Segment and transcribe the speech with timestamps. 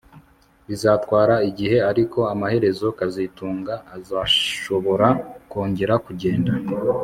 [0.67, 5.07] Bizatwara igihe ariko amaherezo kazitunga azashobora
[5.51, 6.53] kongera kugenda